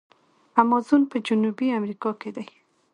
[0.61, 2.47] امازون په جنوبي امریکا کې دی.